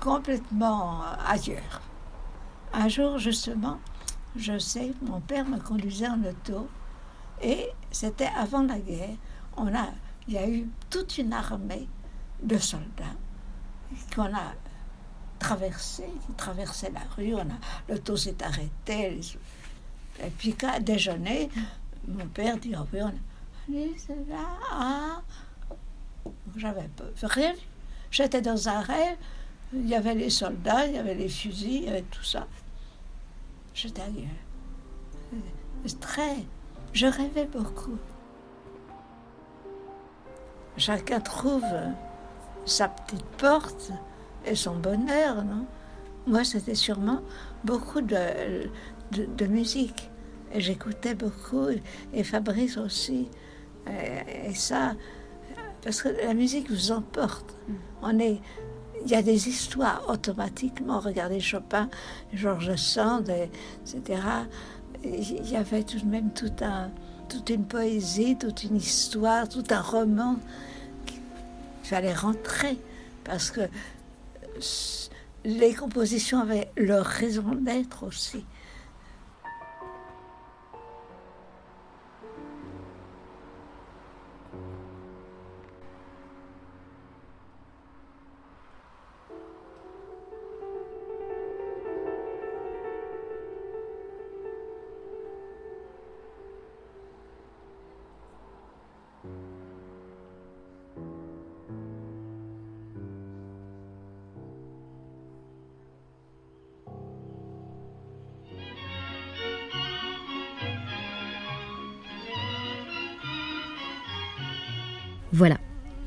[0.00, 1.82] complètement ailleurs.
[2.72, 3.78] Un jour, justement,
[4.36, 6.68] je sais, mon père me conduisait en auto,
[7.42, 9.16] et c'était avant la guerre
[9.56, 9.88] on a,
[10.28, 11.88] il y a eu toute une armée
[12.42, 13.16] de soldats
[14.14, 14.54] qu'on a
[15.38, 17.34] traversé, qui traversaient la rue.
[17.34, 19.20] On a, taux s'est arrêté.
[20.20, 21.50] et puis, qu'à déjeuner,
[22.06, 24.14] mon père dit Oh, oui, on a.
[24.28, 24.46] là.
[24.70, 25.22] Ah.
[26.56, 26.88] J'avais
[27.22, 27.56] rêve.
[28.10, 29.16] J'étais dans un rêve.
[29.74, 32.46] Il y avait les soldats, il y avait les fusils, il y avait tout ça.
[33.74, 34.28] J'étais ailleurs.
[36.00, 36.36] Très.
[36.92, 37.98] Je rêvais beaucoup
[40.76, 41.64] chacun trouve
[42.64, 43.90] sa petite porte
[44.44, 45.66] et son bonheur, non?
[46.26, 47.20] Moi, c'était sûrement
[47.64, 48.68] beaucoup de,
[49.10, 50.10] de, musique.
[50.52, 51.66] Et j'écoutais beaucoup,
[52.12, 53.28] et Fabrice aussi.
[53.88, 54.94] Et, ça,
[55.82, 57.56] parce que la musique vous emporte.
[57.68, 57.74] Mm.
[58.02, 58.40] On est,
[59.04, 61.00] il y a des histoires automatiquement.
[61.00, 61.88] Regardez Chopin,
[62.32, 64.20] Georges Sand, etc.
[65.04, 66.90] Il y avait tout de même tout un,
[67.28, 70.36] toute une poésie, toute une histoire, tout un roman.
[71.08, 72.78] Il fallait rentrer
[73.24, 73.62] parce que
[75.44, 78.44] les compositions avaient leur raison d'être aussi.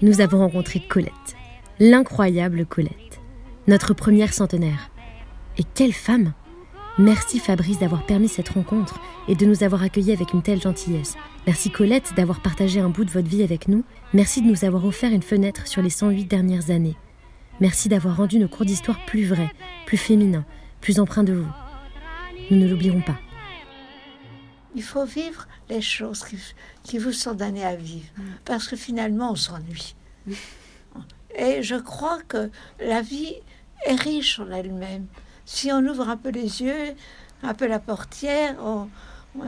[0.05, 1.35] Nous avons rencontré Colette,
[1.79, 3.19] l'incroyable Colette,
[3.67, 4.91] notre première centenaire.
[5.57, 6.33] Et quelle femme
[6.99, 11.15] Merci Fabrice d'avoir permis cette rencontre et de nous avoir accueillis avec une telle gentillesse.
[11.47, 13.83] Merci Colette d'avoir partagé un bout de votre vie avec nous.
[14.13, 16.95] Merci de nous avoir offert une fenêtre sur les 108 dernières années.
[17.59, 19.51] Merci d'avoir rendu nos cours d'histoire plus vrais,
[19.87, 20.45] plus féminins,
[20.81, 21.47] plus empreints de vous.
[22.51, 23.17] Nous ne l'oublierons pas.
[24.75, 26.25] Il faut vivre les choses
[26.83, 28.07] qui, vous sont données à vivre,
[28.43, 29.95] parce que finalement on s'ennuie.
[31.35, 32.49] Et je crois que
[32.79, 33.35] la vie
[33.85, 35.07] est riche en elle-même.
[35.45, 36.95] Si on ouvre un peu les yeux,
[37.43, 38.89] un peu la portière, on,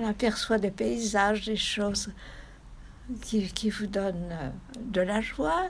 [0.05, 2.09] aperçoit des paysages, des choses
[3.21, 4.49] qui, qui vous donnent euh,
[4.81, 5.69] de la joie.